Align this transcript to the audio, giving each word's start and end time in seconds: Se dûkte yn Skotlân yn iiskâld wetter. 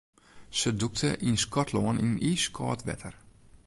Se 0.59 0.69
dûkte 0.79 1.09
yn 1.27 1.37
Skotlân 1.43 2.01
yn 2.05 2.13
iiskâld 2.29 2.81
wetter. 2.87 3.15